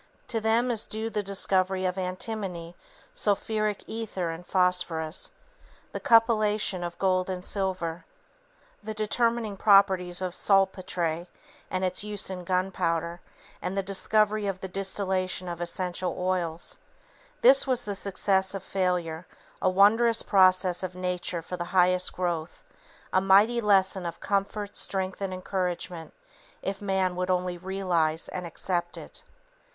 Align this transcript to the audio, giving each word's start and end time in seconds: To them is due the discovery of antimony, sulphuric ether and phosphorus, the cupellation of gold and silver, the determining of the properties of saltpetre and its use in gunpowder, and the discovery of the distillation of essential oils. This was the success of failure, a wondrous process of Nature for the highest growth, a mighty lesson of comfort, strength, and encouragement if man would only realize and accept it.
To 0.29 0.41
them 0.41 0.71
is 0.71 0.87
due 0.87 1.11
the 1.11 1.21
discovery 1.21 1.85
of 1.85 1.95
antimony, 1.95 2.75
sulphuric 3.13 3.83
ether 3.85 4.31
and 4.31 4.43
phosphorus, 4.43 5.29
the 5.91 5.99
cupellation 5.99 6.83
of 6.83 6.97
gold 6.97 7.29
and 7.29 7.45
silver, 7.45 8.03
the 8.81 8.95
determining 8.95 9.51
of 9.51 9.59
the 9.59 9.63
properties 9.63 10.19
of 10.19 10.33
saltpetre 10.33 11.27
and 11.69 11.85
its 11.85 12.03
use 12.03 12.31
in 12.31 12.45
gunpowder, 12.45 13.21
and 13.61 13.77
the 13.77 13.83
discovery 13.83 14.47
of 14.47 14.59
the 14.61 14.67
distillation 14.67 15.47
of 15.47 15.61
essential 15.61 16.15
oils. 16.17 16.77
This 17.41 17.67
was 17.67 17.83
the 17.83 17.93
success 17.93 18.55
of 18.55 18.63
failure, 18.63 19.27
a 19.61 19.69
wondrous 19.69 20.23
process 20.23 20.81
of 20.81 20.95
Nature 20.95 21.43
for 21.43 21.57
the 21.57 21.65
highest 21.77 22.11
growth, 22.13 22.63
a 23.13 23.21
mighty 23.21 23.61
lesson 23.61 24.07
of 24.07 24.19
comfort, 24.19 24.75
strength, 24.75 25.21
and 25.21 25.31
encouragement 25.31 26.11
if 26.63 26.81
man 26.81 27.15
would 27.15 27.29
only 27.29 27.55
realize 27.59 28.29
and 28.29 28.47
accept 28.47 28.97
it. 28.97 29.21